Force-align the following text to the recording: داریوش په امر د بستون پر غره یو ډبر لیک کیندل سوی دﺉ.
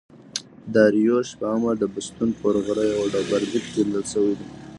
داریوش 0.73 1.29
په 1.39 1.45
امر 1.55 1.73
د 1.79 1.85
بستون 1.93 2.29
پر 2.41 2.55
غره 2.65 2.85
یو 2.93 3.03
ډبر 3.13 3.41
لیک 3.51 3.65
کیندل 3.73 4.03
سوی 4.13 4.31
دﺉ. 4.37 4.43